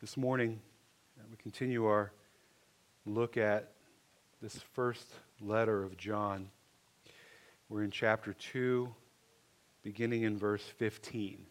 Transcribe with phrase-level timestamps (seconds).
[0.00, 0.60] This morning,
[1.28, 2.12] we continue our
[3.04, 3.72] look at
[4.40, 5.04] this first
[5.40, 6.50] letter of John.
[7.68, 8.94] We're in chapter 2,
[9.82, 11.44] beginning in verse 15.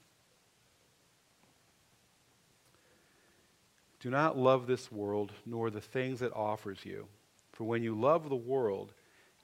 [3.99, 7.05] Do not love this world, nor the things it offers you.
[7.51, 8.93] For when you love the world,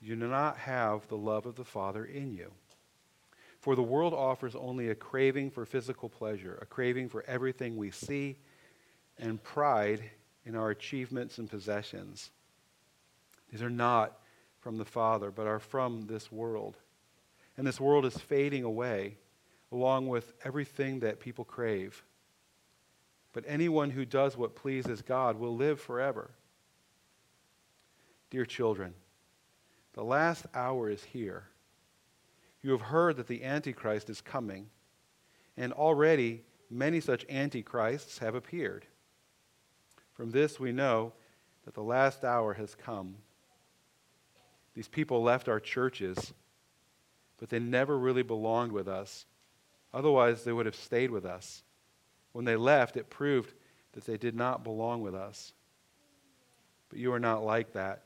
[0.01, 2.53] you do not have the love of the Father in you.
[3.59, 7.91] For the world offers only a craving for physical pleasure, a craving for everything we
[7.91, 8.37] see,
[9.17, 10.03] and pride
[10.45, 12.31] in our achievements and possessions.
[13.51, 14.17] These are not
[14.59, 16.77] from the Father, but are from this world.
[17.57, 19.17] And this world is fading away,
[19.71, 22.03] along with everything that people crave.
[23.31, 26.31] But anyone who does what pleases God will live forever.
[28.29, 28.93] Dear children,
[29.93, 31.43] the last hour is here.
[32.63, 34.69] You have heard that the Antichrist is coming,
[35.57, 38.87] and already many such Antichrists have appeared.
[40.13, 41.13] From this we know
[41.65, 43.15] that the last hour has come.
[44.75, 46.33] These people left our churches,
[47.39, 49.25] but they never really belonged with us.
[49.93, 51.63] Otherwise, they would have stayed with us.
[52.31, 53.53] When they left, it proved
[53.93, 55.53] that they did not belong with us.
[56.89, 58.03] But you are not like that.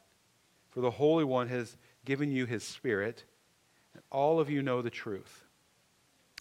[0.69, 3.23] For the Holy One has given you his Spirit
[3.93, 5.45] and all of you know the truth.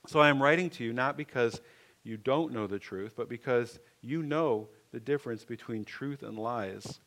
[0.07, 1.61] So I am writing to you not because
[2.03, 7.01] you don't know the truth, but because you know the difference between truth and lies.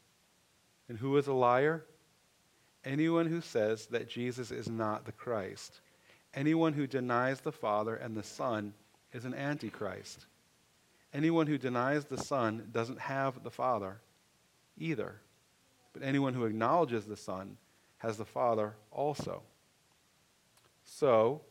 [0.90, 1.86] And who is a liar?
[2.86, 5.80] Anyone who says that Jesus is not the Christ.
[6.36, 8.76] Anyone who denies the Father and the Son
[9.12, 10.28] is an antichrist.
[11.16, 14.00] Anyone who denies the Son doesn't have the Father
[14.78, 15.20] either.
[15.92, 17.58] But anyone who acknowledges the Son
[17.98, 19.42] has the Father also.
[20.84, 21.42] So,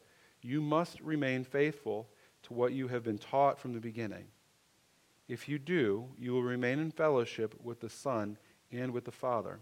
[0.41, 2.07] you must remain faithful
[2.45, 4.27] to what you have been taught from the beginning.
[5.29, 8.39] If you do, you will remain in fellowship with the Son
[8.73, 9.61] and with the Father.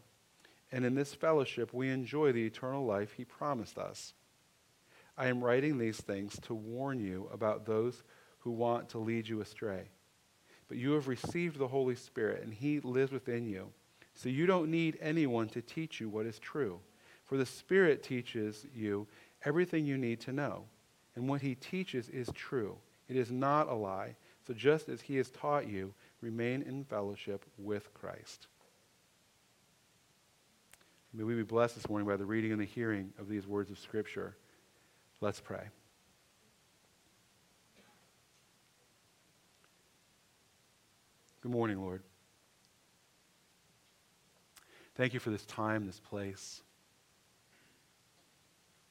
[0.72, 4.14] And in this fellowship, we enjoy the eternal life He promised us.
[5.18, 8.02] I am writing these things to warn you about those
[8.40, 9.88] who want to lead you astray.
[10.68, 13.70] But you have received the Holy Spirit, and He lives within you.
[14.14, 16.80] So you don't need anyone to teach you what is true.
[17.24, 19.06] For the Spirit teaches you
[19.44, 20.64] everything you need to know.
[21.14, 22.76] And what he teaches is true.
[23.08, 24.16] It is not a lie.
[24.46, 28.46] So just as he has taught you, remain in fellowship with Christ.
[31.12, 33.70] May we be blessed this morning by the reading and the hearing of these words
[33.70, 34.36] of Scripture.
[35.20, 35.64] Let's pray.
[41.40, 42.02] Good morning, Lord.
[44.94, 46.62] Thank you for this time, this place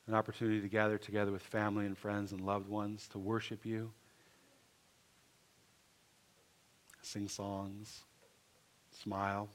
[0.07, 3.91] an opportunity to gather together with family and friends and loved ones to worship you,
[7.05, 8.01] sing songs,
[9.03, 9.49] smile,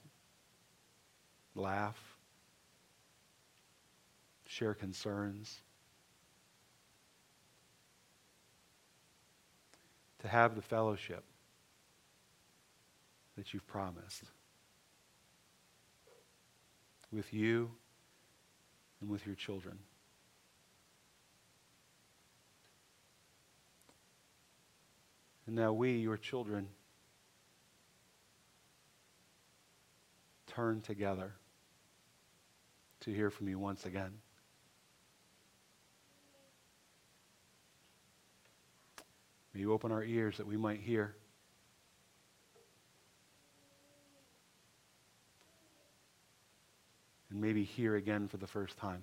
[1.54, 1.98] laugh,
[4.46, 5.60] share concerns.
[10.20, 11.24] To have the fellowship
[13.38, 14.24] that you've promised
[17.10, 17.70] with you
[19.00, 19.78] and with your children.
[25.46, 26.68] And now we, your children,
[30.50, 31.32] turn together
[33.00, 34.12] to hear from you once again.
[39.54, 41.14] May you open our ears that we might hear.
[47.30, 49.02] And maybe hear again for the first time.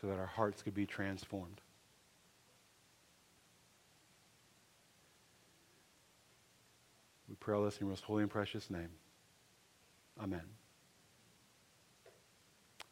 [0.00, 1.60] so that our hearts could be transformed.
[7.28, 8.88] We pray all this in your most holy and precious name.
[10.20, 10.42] Amen.
[12.80, 12.84] I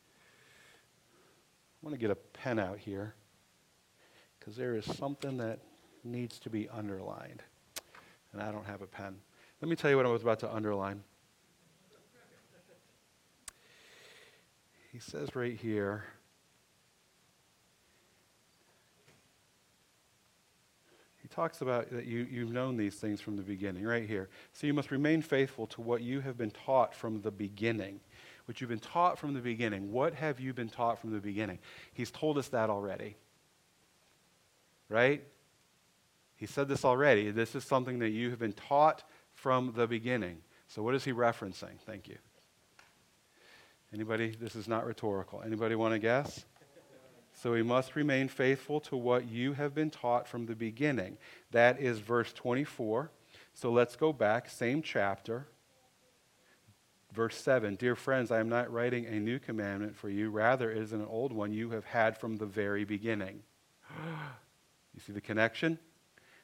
[1.83, 3.15] want to get a pen out here
[4.39, 5.61] because there is something that
[6.05, 7.43] needs to be underlined.
[8.33, 9.17] And I don't have a pen.
[9.61, 11.03] Let me tell you what I was about to underline.
[14.93, 16.05] He says right here,
[21.28, 24.28] He talks about that you, you've known these things from the beginning, right here.
[24.52, 27.99] So you must remain faithful to what you have been taught from the beginning.
[28.44, 29.90] What you've been taught from the beginning.
[29.90, 31.58] What have you been taught from the beginning?
[31.93, 33.17] He's told us that already.
[34.88, 35.25] Right?
[36.37, 37.32] He said this already.
[37.32, 39.02] This is something that you have been taught
[39.34, 40.38] from the beginning.
[40.69, 41.76] So what is he referencing?
[41.87, 42.19] Thank you.
[43.93, 44.31] Anybody?
[44.31, 45.43] This is not rhetorical.
[45.44, 46.44] Anybody want to guess?
[47.37, 51.19] So we must remain faithful to what you have been taught from the beginning.
[51.50, 53.11] That is verse 24.
[53.53, 55.47] So let's go back, same chapter.
[57.12, 60.79] Verse 7 Dear friends, I am not writing a new commandment for you, rather, it
[60.79, 63.43] is an old one you have had from the very beginning.
[64.94, 65.79] you see the connection?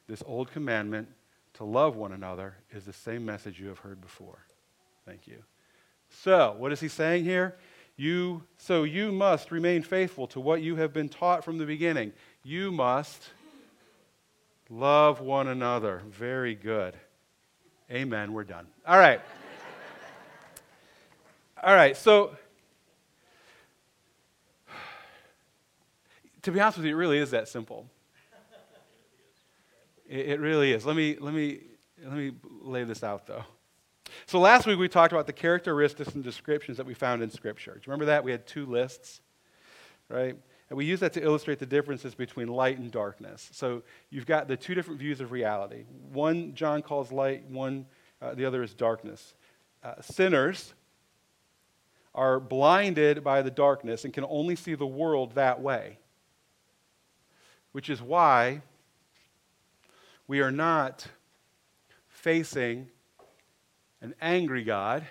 [0.09, 1.09] This old commandment
[1.55, 4.45] to love one another is the same message you have heard before.
[5.07, 5.43] Thank you.
[6.11, 7.57] So, what is he saying here?
[8.03, 12.13] You, so you must remain faithful to what you have been taught from the beginning.
[12.43, 13.29] You must
[14.69, 16.03] love one another.
[16.09, 16.97] Very good.
[17.89, 18.33] Amen.
[18.33, 18.67] We're done.
[18.89, 19.21] All right.
[21.63, 21.97] All right.
[21.97, 22.35] So,
[26.43, 27.87] to be honest with you, it really is that simple.
[30.09, 30.85] It, really is.
[30.85, 31.61] Let me, let, me,
[32.03, 32.33] let me
[32.63, 33.45] lay this out, though.
[34.27, 37.73] So last week we talked about the characteristics and descriptions that we found in Scripture.
[37.73, 38.25] Do you remember that?
[38.25, 39.21] We had two lists,
[40.09, 40.37] right?
[40.71, 43.51] And we use that to illustrate the differences between light and darkness.
[43.53, 45.85] So you've got the two different views of reality.
[46.13, 47.87] One John calls light, one,
[48.23, 49.35] uh, the other is darkness.
[49.85, 50.73] Uh, sinners
[52.15, 55.99] are blinded by the darkness and can only see the world that way,
[57.73, 58.63] which is why
[60.27, 61.07] we are not
[62.09, 62.89] facing
[64.03, 65.07] an angry God,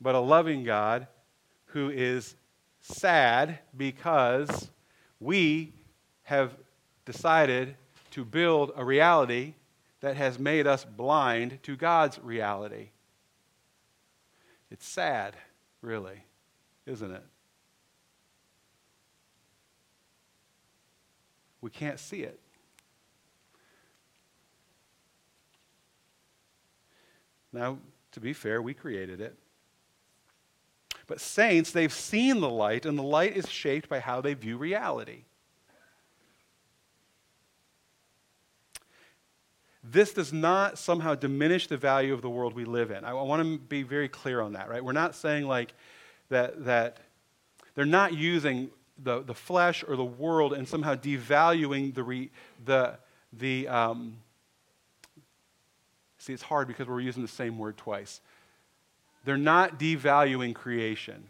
[0.00, 1.08] but a loving God
[1.66, 2.34] who is
[2.80, 4.70] sad because
[5.20, 5.74] we
[6.22, 6.52] have
[7.04, 7.76] decided
[8.12, 9.54] to build a reality
[10.00, 12.90] that has made us blind to God's reality.
[14.70, 15.36] It's sad,
[15.82, 16.22] really,
[16.86, 17.22] isn't it?
[21.60, 22.38] We can't see it.
[27.56, 27.78] Now,
[28.12, 29.34] to be fair, we created it.
[31.06, 34.58] But saints, they've seen the light, and the light is shaped by how they view
[34.58, 35.24] reality.
[39.82, 43.04] This does not somehow diminish the value of the world we live in.
[43.04, 44.84] I want to be very clear on that, right?
[44.84, 45.72] We're not saying like
[46.28, 46.98] that, that
[47.74, 48.70] they're not using
[49.02, 52.30] the, the flesh or the world and somehow devaluing the, re,
[52.64, 52.98] the,
[53.32, 54.16] the, um,
[56.26, 58.20] See, it's hard because we're using the same word twice.
[59.24, 61.28] They're not devaluing creation,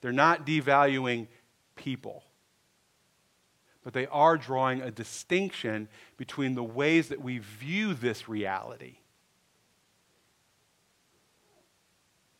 [0.00, 1.28] they're not devaluing
[1.76, 2.24] people.
[3.84, 8.98] But they are drawing a distinction between the ways that we view this reality.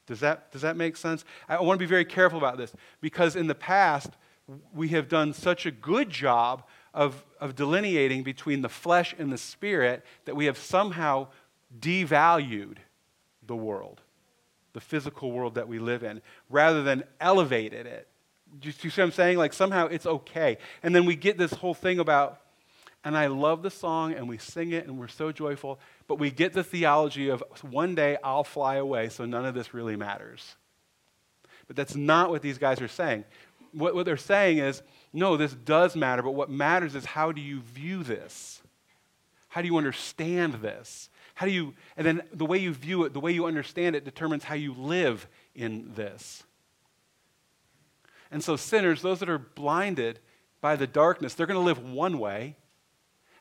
[0.07, 1.25] Does that, does that make sense?
[1.49, 4.11] I want to be very careful about this because in the past,
[4.73, 6.65] we have done such a good job
[6.95, 11.29] of, of delineating between the flesh and the spirit that we have somehow
[11.79, 12.77] devalued
[13.47, 14.01] the world,
[14.73, 18.09] the physical world that we live in, rather than elevated it.
[18.59, 19.39] Do you see what I'm saying?
[19.39, 20.59] Like somehow it's okay.
[20.83, 22.41] And then we get this whole thing about,
[23.05, 26.31] and I love the song and we sing it and we're so joyful, but we
[26.31, 30.57] get the theology of one day I'll fly away, so none of this really matters.
[31.67, 33.25] But that's not what these guys are saying.
[33.73, 34.83] What, what they're saying is,
[35.13, 38.61] no, this does matter, but what matters is how do you view this?
[39.49, 41.09] How do you understand this?
[41.35, 44.05] How do you, and then the way you view it, the way you understand it,
[44.05, 46.45] determines how you live in this.
[48.31, 50.19] And so, sinners, those that are blinded
[50.61, 52.57] by the darkness, they're going to live one way.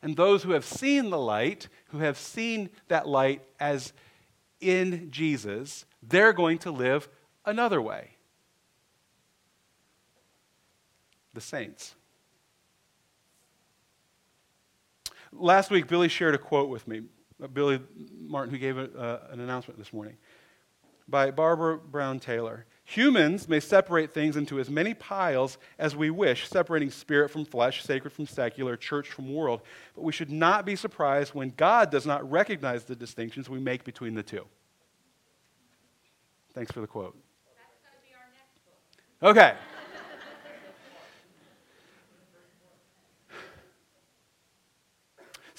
[0.01, 3.93] And those who have seen the light, who have seen that light as
[4.59, 7.07] in Jesus, they're going to live
[7.45, 8.11] another way.
[11.33, 11.95] The saints.
[15.31, 17.03] Last week, Billy shared a quote with me.
[17.41, 17.79] Uh, Billy
[18.19, 20.15] Martin, who gave a, uh, an announcement this morning,
[21.07, 22.65] by Barbara Brown Taylor.
[22.85, 27.83] Humans may separate things into as many piles as we wish, separating spirit from flesh,
[27.83, 29.61] sacred from secular, church from world,
[29.95, 33.83] but we should not be surprised when God does not recognize the distinctions we make
[33.83, 34.45] between the two.
[36.53, 37.17] Thanks for the quote.
[39.23, 39.55] Okay.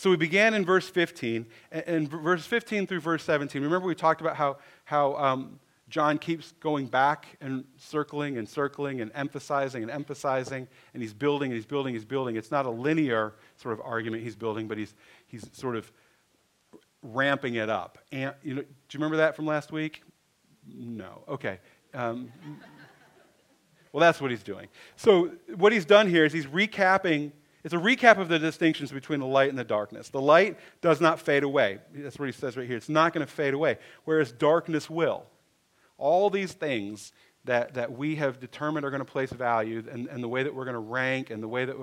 [0.03, 3.63] So we began in verse 15, and verse 15 through verse 17.
[3.63, 9.01] Remember, we talked about how, how um, John keeps going back and circling and circling
[9.01, 12.35] and emphasizing and emphasizing, and he's building and he's building, and he's building.
[12.35, 14.93] It's not a linear sort of argument he's building, but he's,
[15.29, 15.93] he's sort of
[17.05, 17.99] ramping it up.
[18.11, 20.03] And, you know, do you remember that from last week?
[20.67, 21.23] No.
[21.29, 21.61] Okay.
[21.95, 22.33] Um,
[23.93, 24.67] well, that's what he's doing.
[24.97, 27.31] So, what he's done here is he's recapping
[27.65, 30.09] it's a recap of the distinctions between the light and the darkness.
[30.09, 31.79] The light does not fade away.
[31.95, 32.77] That's what he says right here.
[32.77, 35.25] It's not going to fade away, whereas darkness will.
[35.99, 37.13] All these things
[37.45, 40.55] that, that we have determined are going to place value and, and the way that
[40.55, 41.77] we're going to rank and the way that,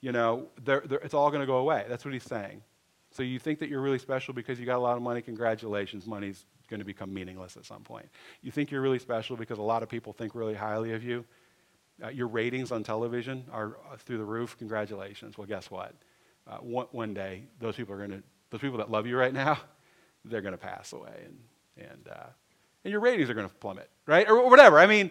[0.00, 1.84] you know, they're, they're, it's all going to go away.
[1.88, 2.62] That's what he's saying.
[3.10, 6.06] So you think that you're really special because you got a lot of money, congratulations,
[6.06, 8.08] money's going to become meaningless at some point.
[8.42, 11.24] You think you're really special because a lot of people think really highly of you.
[12.02, 15.38] Uh, your ratings on television are uh, through the roof, congratulations.
[15.38, 15.94] Well, guess what?
[16.46, 19.32] Uh, one, one day, those people are going to, those people that love you right
[19.32, 19.58] now,
[20.24, 21.24] they're going to pass away.
[21.24, 21.38] And,
[21.90, 22.26] and, uh,
[22.84, 24.28] and your ratings are going to plummet, right?
[24.28, 24.78] Or whatever.
[24.78, 25.10] I mean,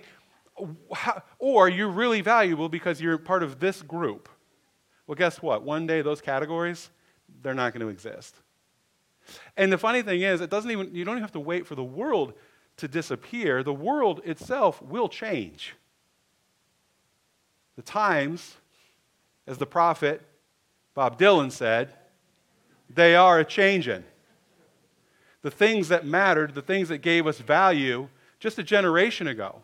[1.40, 4.30] or you're really valuable because you're part of this group.
[5.08, 5.64] Well, guess what?
[5.64, 6.90] One day those categories,
[7.42, 8.36] they're not going to exist.
[9.58, 11.76] And the funny thing is, it doesn't even, you don't even have to wait for
[11.76, 12.34] the world
[12.78, 13.64] to disappear.
[13.64, 15.76] The world itself will change.
[17.76, 18.56] The times,
[19.48, 20.22] as the prophet
[20.94, 21.94] Bob Dylan said,
[22.90, 24.04] they are a changing
[25.46, 29.62] the things that mattered, the things that gave us value just a generation ago.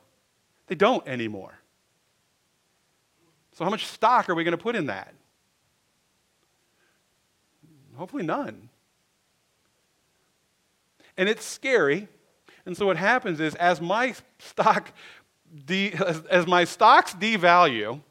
[0.68, 1.58] They don't anymore.
[3.54, 5.12] So, how much stock are we going to put in that?
[7.96, 8.70] Hopefully, none.
[11.18, 12.08] And it's scary.
[12.68, 14.92] And so, what happens is, as my stock,
[15.66, 15.94] de-
[16.30, 18.02] as, my stocks devalue,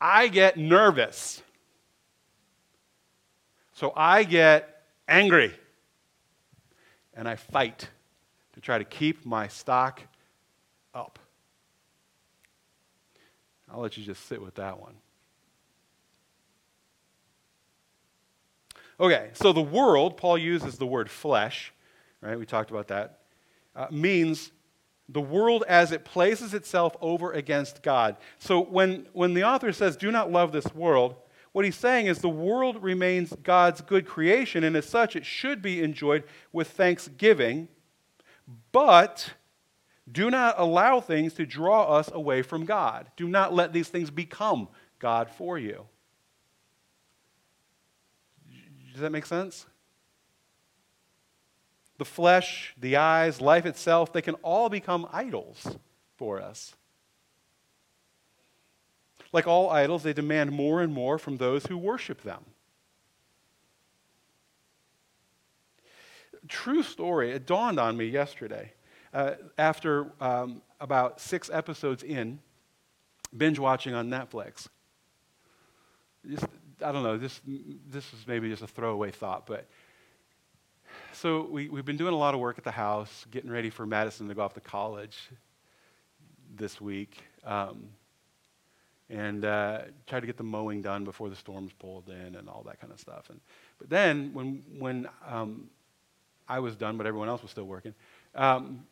[0.00, 1.42] I get nervous.
[3.74, 5.54] So, I get angry.
[7.14, 7.88] And I fight
[8.54, 10.02] to try to keep my stock
[10.94, 11.18] up.
[13.70, 14.94] I'll let you just sit with that one.
[19.00, 21.72] Okay, so the world, Paul uses the word flesh,
[22.20, 22.36] right?
[22.36, 23.20] We talked about that,
[23.76, 24.50] uh, means
[25.08, 28.16] the world as it places itself over against God.
[28.38, 31.16] So when, when the author says, do not love this world,
[31.52, 35.62] what he's saying is the world remains God's good creation, and as such, it should
[35.62, 37.68] be enjoyed with thanksgiving.
[38.70, 39.32] But
[40.10, 43.10] do not allow things to draw us away from God.
[43.16, 45.86] Do not let these things become God for you.
[48.92, 49.66] Does that make sense?
[51.98, 55.76] The flesh, the eyes, life itself, they can all become idols
[56.16, 56.74] for us.
[59.32, 62.44] Like all idols, they demand more and more from those who worship them.
[66.46, 68.72] True story, it dawned on me yesterday.
[69.12, 72.38] Uh, after um, about six episodes in,
[73.36, 74.68] binge watching on Netflix.
[76.28, 76.46] Just,
[76.82, 79.66] I don't know, this, this is maybe just a throwaway thought, but
[81.18, 83.84] so we, we've been doing a lot of work at the house, getting ready for
[83.84, 85.18] Madison to go off to college
[86.54, 87.18] this week.
[87.44, 87.88] Um,
[89.10, 92.62] and uh, tried to get the mowing done before the storms pulled in and all
[92.66, 93.30] that kind of stuff.
[93.30, 93.40] And,
[93.78, 95.70] but then when, when um,
[96.48, 97.94] I was done, but everyone else was still working,
[98.34, 98.84] um,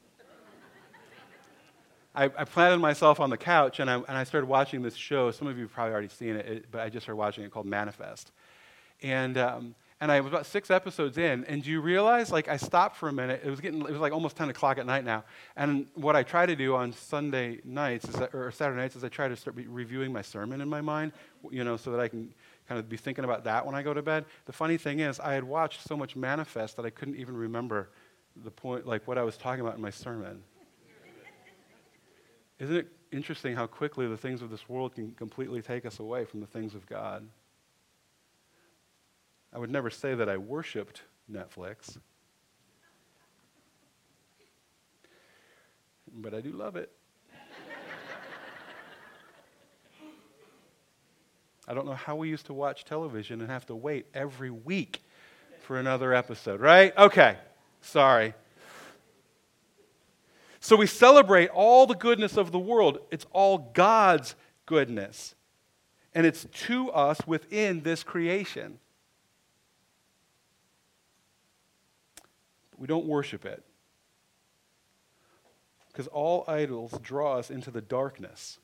[2.14, 5.30] I, I, planted myself on the couch and I, and I started watching this show.
[5.30, 7.50] Some of you have probably already seen it, it but I just started watching it
[7.50, 8.32] called Manifest.
[9.02, 12.58] And um, and I was about six episodes in, and do you realize, like, I
[12.58, 13.40] stopped for a minute.
[13.42, 15.24] It was getting, it was like almost 10 o'clock at night now.
[15.56, 19.08] And what I try to do on Sunday nights, that, or Saturday nights, is I
[19.08, 21.12] try to start reviewing my sermon in my mind,
[21.50, 22.34] you know, so that I can
[22.68, 24.26] kind of be thinking about that when I go to bed.
[24.44, 27.88] The funny thing is, I had watched so much Manifest that I couldn't even remember
[28.44, 30.42] the point, like what I was talking about in my sermon.
[32.58, 36.26] Isn't it interesting how quickly the things of this world can completely take us away
[36.26, 37.26] from the things of God?
[39.56, 41.00] I would never say that I worshiped
[41.32, 41.96] Netflix,
[46.12, 46.92] but I do love it.
[51.66, 55.00] I don't know how we used to watch television and have to wait every week
[55.62, 56.94] for another episode, right?
[56.98, 57.38] Okay,
[57.80, 58.34] sorry.
[60.60, 62.98] So we celebrate all the goodness of the world.
[63.10, 64.34] It's all God's
[64.66, 65.34] goodness.
[66.14, 68.80] And it's to us within this creation.
[72.78, 73.62] We don't worship it.
[75.88, 78.58] Because all idols draw us into the darkness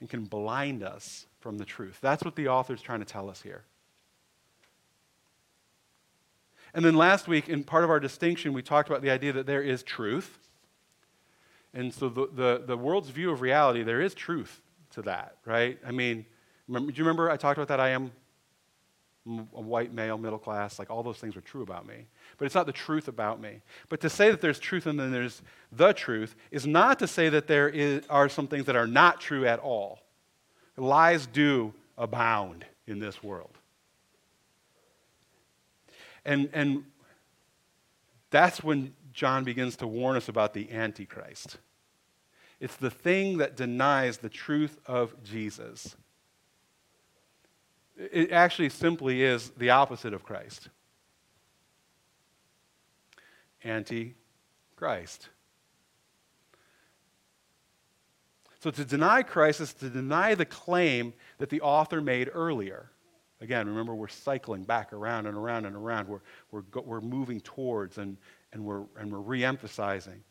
[0.00, 1.98] and can blind us from the truth.
[2.00, 3.64] That's what the author is trying to tell us here.
[6.74, 9.46] And then last week, in part of our distinction, we talked about the idea that
[9.46, 10.38] there is truth.
[11.72, 15.78] And so the, the, the world's view of reality, there is truth to that, right?
[15.86, 16.26] I mean,
[16.66, 18.10] remember, do you remember I talked about that I am
[19.26, 22.06] a white male, middle class, like all those things are true about me.
[22.36, 23.62] But it's not the truth about me.
[23.88, 25.40] But to say that there's truth and then there's
[25.72, 29.20] the truth is not to say that there is, are some things that are not
[29.20, 30.00] true at all.
[30.76, 33.56] Lies do abound in this world.
[36.26, 36.84] And, and
[38.30, 41.58] that's when John begins to warn us about the Antichrist.
[42.60, 45.96] It's the thing that denies the truth of Jesus.
[47.96, 50.68] It actually simply is the opposite of Christ.
[53.62, 55.28] Anti-Christ.
[58.60, 62.90] So to deny Christ is to deny the claim that the author made earlier.
[63.40, 66.08] Again, remember, we're cycling back around and around and around.
[66.08, 68.16] We're, we're, we're moving towards and,
[68.52, 70.24] and we're, and we're re emphasizing.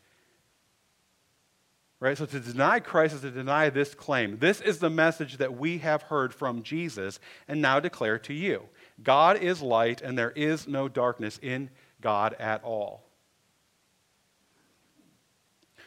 [2.04, 2.18] Right?
[2.18, 4.36] So to deny Christ is to deny this claim.
[4.38, 7.18] This is the message that we have heard from Jesus
[7.48, 8.64] and now declare to you
[9.02, 11.70] God is light, and there is no darkness in
[12.02, 13.06] God at all.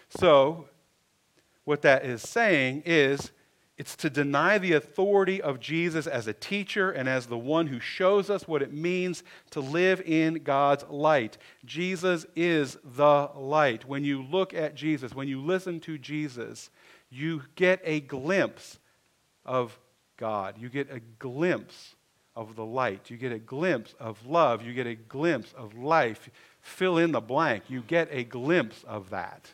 [0.09, 0.69] So,
[1.65, 3.31] what that is saying is
[3.77, 7.79] it's to deny the authority of Jesus as a teacher and as the one who
[7.79, 11.37] shows us what it means to live in God's light.
[11.63, 13.85] Jesus is the light.
[13.87, 16.71] When you look at Jesus, when you listen to Jesus,
[17.11, 18.79] you get a glimpse
[19.45, 19.77] of
[20.17, 20.55] God.
[20.57, 21.93] You get a glimpse
[22.35, 23.11] of the light.
[23.11, 24.63] You get a glimpse of love.
[24.63, 26.29] You get a glimpse of life.
[26.61, 27.65] Fill in the blank.
[27.67, 29.51] You get a glimpse of that.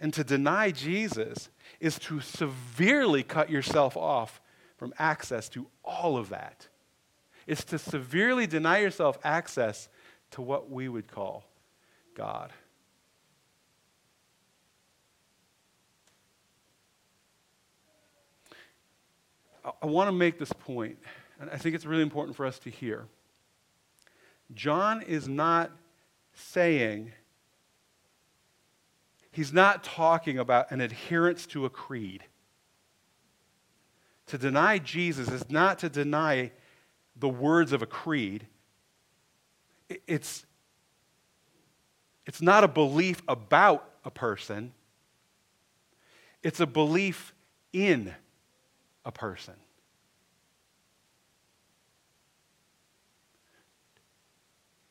[0.00, 1.48] And to deny Jesus
[1.80, 4.40] is to severely cut yourself off
[4.76, 6.68] from access to all of that.
[7.46, 9.88] It's to severely deny yourself access
[10.32, 11.44] to what we would call
[12.14, 12.52] God.
[19.82, 20.98] I want to make this point,
[21.40, 23.06] and I think it's really important for us to hear.
[24.54, 25.70] John is not
[26.34, 27.12] saying
[29.38, 32.24] He's not talking about an adherence to a creed.
[34.26, 36.50] To deny Jesus is not to deny
[37.14, 38.48] the words of a creed.
[40.08, 40.44] It's,
[42.26, 44.72] it's not a belief about a person,
[46.42, 47.32] it's a belief
[47.72, 48.12] in
[49.04, 49.54] a person.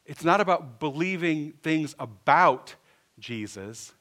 [0.05, 2.75] It's not about believing things about
[3.19, 3.91] Jesus.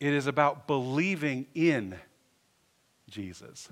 [0.00, 1.96] It is about believing in
[3.08, 3.68] Jesus.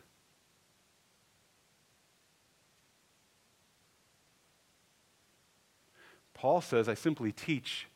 [6.34, 7.86] Paul says, I simply teach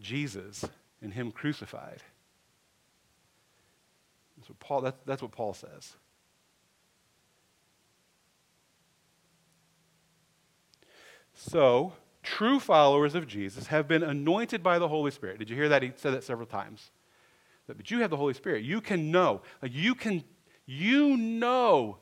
[0.00, 0.64] Jesus
[1.02, 2.02] and Him crucified.
[4.36, 5.96] That's what Paul, that's, that's what Paul says.
[11.34, 15.38] So, true followers of Jesus have been anointed by the Holy Spirit.
[15.38, 15.82] Did you hear that?
[15.82, 16.90] He said that several times
[17.76, 18.64] but you have the Holy Spirit.
[18.64, 19.42] You can know.
[19.62, 20.24] Like you can,
[20.66, 21.98] you know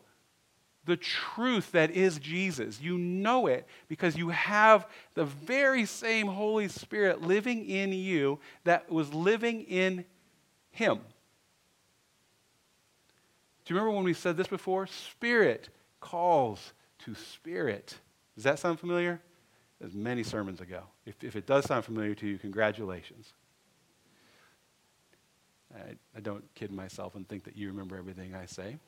[0.84, 2.80] the truth that is Jesus.
[2.80, 8.90] You know it because you have the very same Holy Spirit living in you that
[8.90, 10.04] was living in
[10.70, 11.00] Him.
[13.64, 14.86] Do you remember when we said this before?
[14.86, 15.68] Spirit
[16.00, 17.98] calls to spirit.
[18.36, 19.20] Does that sound familiar?
[19.84, 20.84] As many sermons ago.
[21.04, 23.34] If, if it does sound familiar to you, congratulations.
[25.76, 28.78] I, I don't kid myself and think that you remember everything I say.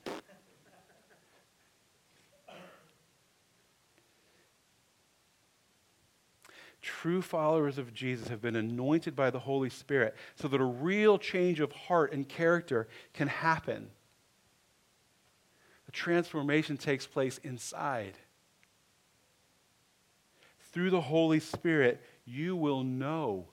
[6.81, 11.19] True followers of Jesus have been anointed by the Holy Spirit so that a real
[11.19, 13.91] change of heart and character can happen.
[15.87, 18.15] The transformation takes place inside.
[20.73, 23.49] Through the Holy Spirit, you will know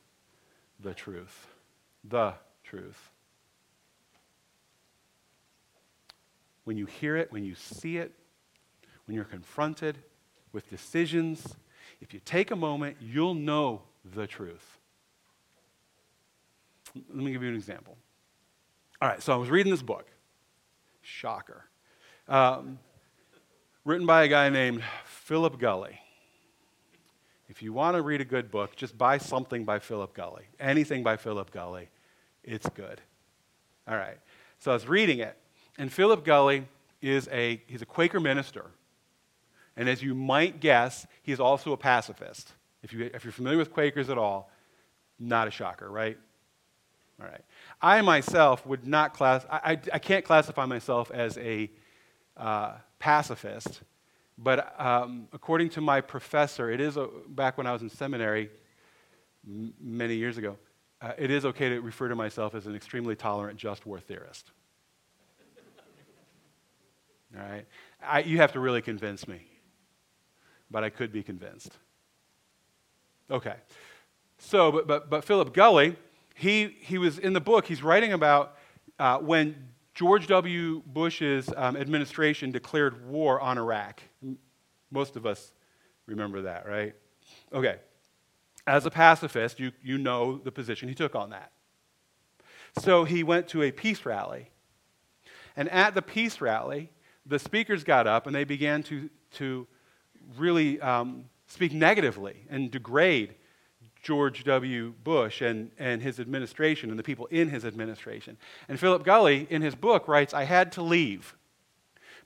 [0.80, 1.48] the truth.
[2.04, 3.10] The truth.
[6.65, 8.12] When you hear it, when you see it,
[9.08, 9.97] when you're confronted
[10.51, 11.56] with decisions,
[12.01, 14.78] if you take a moment, you'll know the truth.
[16.95, 17.97] Let me give you an example.
[19.01, 20.08] All right, so I was reading this book.
[21.01, 21.65] Shocker.
[22.28, 22.80] Um,
[23.84, 25.99] written by a guy named Philip Gulley.
[27.47, 30.43] If you want to read a good book, just buy something by Philip Gulley.
[30.60, 31.89] Anything by Philip Gulley,
[32.43, 33.01] it's good.
[33.88, 34.17] All right.
[34.58, 35.38] So I was reading it,
[35.78, 36.68] and Philip Gulley
[37.02, 38.66] is a, he's a Quaker minister.
[39.78, 42.54] And as you might guess, he's also a pacifist.
[42.82, 44.50] If, you, if you're familiar with Quakers at all,
[45.20, 46.18] not a shocker, right?
[47.20, 47.42] All right.
[47.82, 51.70] I myself would not class, I, I, I can't classify myself as a
[52.38, 53.82] uh, pacifist,
[54.38, 58.50] but um, according to my professor, it is, a, back when I was in seminary
[59.48, 60.58] m- many years ago,
[61.02, 64.52] uh, it is okay to refer to myself as an extremely tolerant just war theorist.
[67.36, 67.65] Right?
[68.02, 69.41] I, you have to really convince me,
[70.71, 71.78] but I could be convinced.
[73.30, 73.56] Okay.
[74.38, 75.95] So, but, but, but Philip Gulley,
[76.36, 78.58] he, he was in the book, he's writing about
[79.00, 80.82] uh, when George W.
[80.86, 84.02] Bush's um, administration declared war on Iraq.
[84.91, 85.52] Most of us
[86.06, 86.93] remember that, right?
[87.54, 87.78] Okay.
[88.67, 91.52] As a pacifist, you, you know the position he took on that.
[92.80, 94.50] So he went to a peace rally.
[95.56, 96.91] And at the peace rally,
[97.26, 99.68] the speakers got up and they began to, to
[100.38, 103.36] really um, speak negatively and degrade
[104.02, 104.94] George W.
[105.04, 108.38] Bush and, and his administration and the people in his administration.
[108.70, 111.36] And Philip Gulley, in his book, writes I had to leave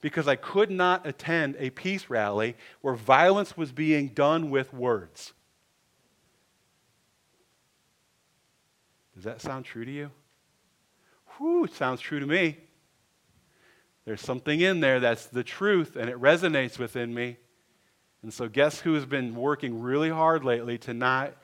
[0.02, 5.34] because I could not attend a peace rally where violence was being done with words.
[9.16, 10.12] Does that sound true to you?
[11.38, 12.58] Whew, sounds true to me.
[14.10, 17.38] There's something in there that's the truth and it resonates within me.
[18.24, 21.36] And so, guess who has been working really hard lately to not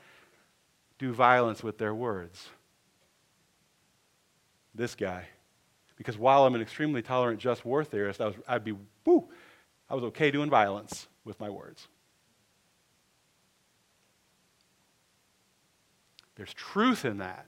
[0.97, 2.49] do violence with their words?
[4.73, 5.28] This guy.
[5.95, 8.73] Because while I'm an extremely tolerant just war theorist, I was, I'd be,
[9.06, 9.30] whoo,
[9.88, 11.88] I was okay doing violence with my words.
[16.34, 17.45] There's truth in that.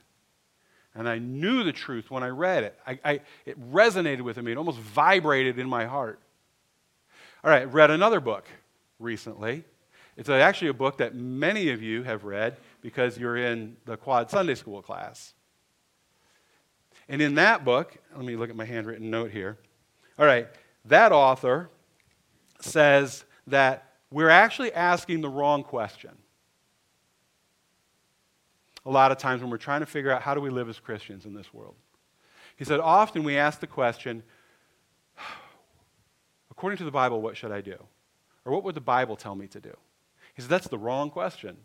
[0.94, 2.78] And I knew the truth when I read it.
[2.86, 6.20] I, I, it resonated with me, it almost vibrated in my heart.
[7.44, 8.46] All right, read another book
[8.98, 9.64] recently.
[10.16, 14.30] It's actually a book that many of you have read because you're in the Quad
[14.30, 15.34] Sunday School class.
[17.08, 19.56] And in that book, let me look at my handwritten note here.
[20.18, 20.48] All right,
[20.86, 21.70] that author
[22.60, 26.10] says that we're actually asking the wrong question.
[28.86, 30.78] A lot of times when we're trying to figure out how do we live as
[30.78, 31.74] Christians in this world.
[32.56, 34.22] He said, often we ask the question,
[36.50, 37.76] according to the Bible, what should I do?
[38.44, 39.76] Or what would the Bible tell me to do?
[40.34, 41.56] He said, that's the wrong question.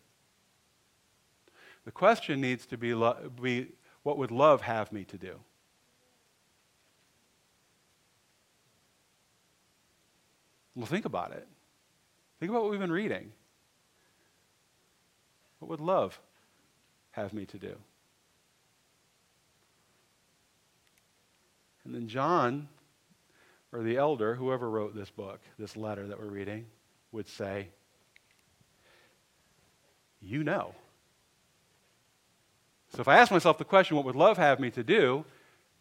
[1.86, 3.69] The question needs to be, lo- be
[4.04, 5.39] what would love have me to do?
[10.76, 11.47] Well, think about it.
[12.39, 13.32] Think about what we've been reading.
[15.60, 16.19] What would love
[17.13, 17.76] have me to do?
[21.86, 22.67] And then John,
[23.71, 26.65] or the elder, whoever wrote this book, this letter that we're reading,
[27.12, 27.69] would say,
[30.21, 30.73] You know.
[32.93, 35.26] So if I ask myself the question, what would love have me to do?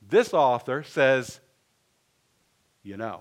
[0.00, 1.40] This author says,
[2.82, 3.20] You know.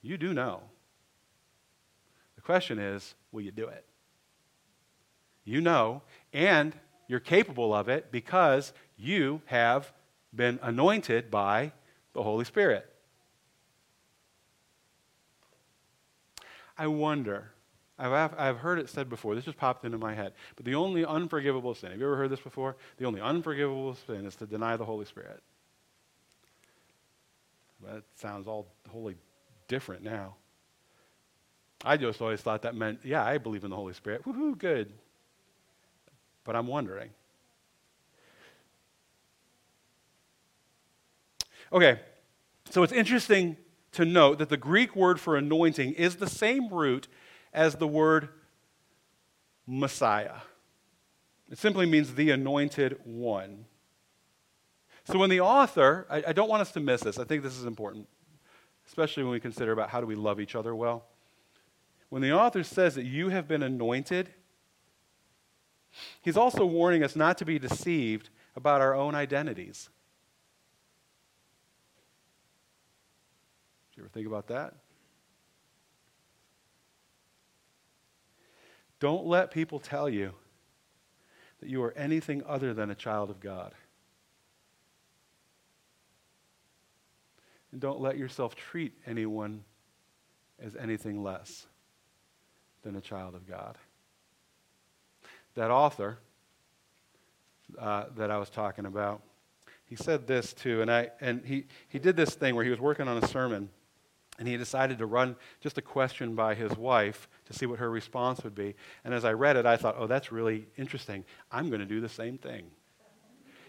[0.00, 0.62] You do know.
[2.36, 3.84] The question is, will you do it?
[5.44, 6.02] You know,
[6.32, 6.74] and
[7.08, 9.92] you're capable of it because you have
[10.34, 11.72] been anointed by
[12.12, 12.88] the Holy Spirit.
[16.78, 17.50] I wonder,
[17.98, 21.04] I've, I've heard it said before, this just popped into my head, but the only
[21.04, 22.76] unforgivable sin, have you ever heard this before?
[22.96, 25.42] The only unforgivable sin is to deny the Holy Spirit.
[27.84, 29.16] That sounds all wholly
[29.68, 30.36] different now.
[31.84, 34.24] I just always thought that meant, yeah, I believe in the Holy Spirit.
[34.24, 34.92] Woohoo, good.
[36.44, 37.10] But I'm wondering.
[41.72, 42.00] Okay,
[42.70, 43.56] so it's interesting
[43.92, 47.08] to note that the Greek word for anointing is the same root
[47.52, 48.28] as the word
[49.66, 50.36] Messiah.
[51.50, 53.66] It simply means the anointed one.
[55.04, 57.58] So when the author, I, I, don't want us to miss this, I think this
[57.58, 58.08] is important,
[58.86, 61.04] especially when we consider about how do we love each other well.
[62.08, 64.30] When the author says that you have been anointed,
[66.20, 69.88] he's also warning us not to be deceived about our own identities.
[73.90, 74.74] Did you ever think about that?
[79.00, 80.32] Don't let people tell you
[81.60, 83.74] that you are anything other than a child of God.
[87.72, 89.64] And don't let yourself treat anyone
[90.60, 91.66] as anything less
[92.82, 93.76] than a child of God.
[95.54, 96.18] That author
[97.78, 99.22] uh, that I was talking about,
[99.84, 102.80] he said this too, and, I, and he, he did this thing where he was
[102.80, 103.68] working on a sermon
[104.38, 107.90] and he decided to run just a question by his wife to see what her
[107.90, 108.74] response would be.
[109.04, 111.24] And as I read it, I thought, oh, that's really interesting.
[111.50, 112.64] I'm going to do the same thing.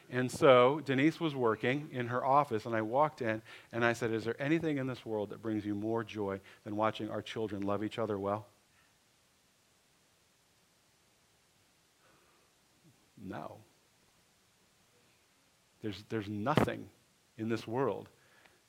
[0.10, 3.41] And so Denise was working in her office, and I walked in
[3.72, 6.76] and I said, Is there anything in this world that brings you more joy than
[6.76, 8.48] watching our children love each other well?
[13.23, 13.57] No.
[15.81, 16.89] There's, there's nothing
[17.38, 18.09] in this world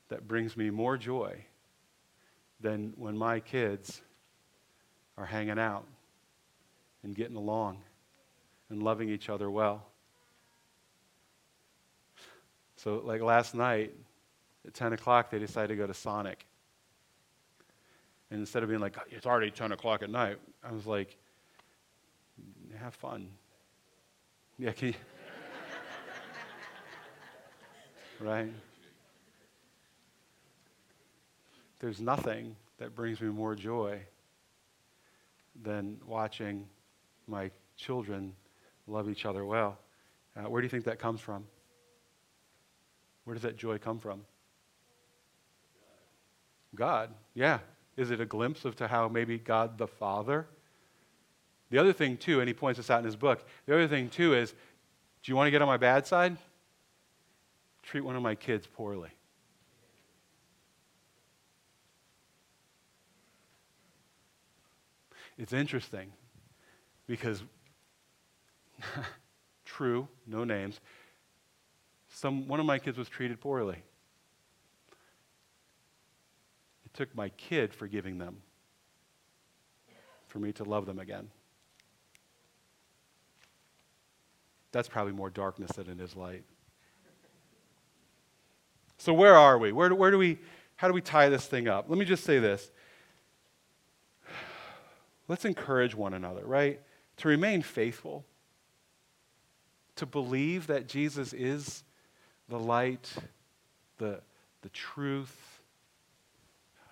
[0.09, 1.45] that brings me more joy
[2.59, 4.01] than when my kids
[5.17, 5.85] are hanging out
[7.03, 7.77] and getting along
[8.69, 9.85] and loving each other well.
[12.77, 13.93] So, like last night
[14.65, 16.45] at 10 o'clock, they decided to go to Sonic.
[18.29, 21.17] And instead of being like, it's already 10 o'clock at night, I was like,
[22.77, 23.29] have fun.
[24.57, 24.93] Yeah, can you?
[28.21, 28.51] right?
[31.79, 33.99] There's nothing that brings me more joy
[35.61, 36.67] than watching
[37.27, 38.33] my children
[38.87, 39.77] love each other well.
[40.37, 41.45] Uh, where do you think that comes from?
[43.25, 44.21] Where does that joy come from?
[46.75, 47.09] God.
[47.33, 47.59] Yeah.
[47.97, 50.47] Is it a glimpse of to how maybe God the Father?
[51.69, 54.09] The other thing, too, and he points this out in his book, the other thing,
[54.09, 56.37] too, is do you want to get on my bad side?
[57.81, 59.09] Treat one of my kids poorly.
[65.37, 66.11] It's interesting
[67.07, 67.43] because,
[69.65, 70.79] true, no names,
[72.09, 73.77] some, one of my kids was treated poorly.
[76.85, 78.37] It took my kid forgiving them
[80.27, 81.29] for me to love them again.
[84.75, 86.43] That's probably more darkness than it is light.
[88.97, 89.71] So, where are we?
[89.71, 90.37] Where, where do we,
[90.75, 91.85] how do we tie this thing up?
[91.87, 92.69] Let me just say this.
[95.29, 96.81] Let's encourage one another, right?
[97.19, 98.25] To remain faithful,
[99.95, 101.85] to believe that Jesus is
[102.49, 103.13] the light,
[103.97, 104.19] the,
[104.61, 105.61] the truth,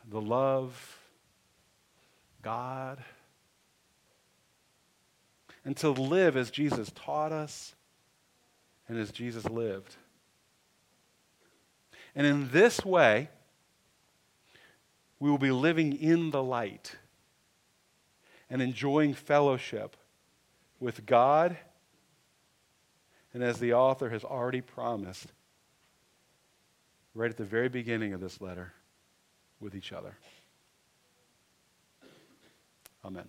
[0.10, 1.00] the love,
[2.42, 3.04] God,
[5.66, 7.76] and to live as Jesus taught us
[8.88, 9.96] and as Jesus lived.
[12.16, 13.30] And in this way,
[15.20, 16.98] we will be living in the light
[18.50, 19.96] and enjoying fellowship
[20.80, 21.58] with God,
[23.34, 25.28] and as the author has already promised,
[27.16, 28.74] right at the very beginning of this letter
[29.60, 30.18] with each other.
[33.06, 33.28] Amen.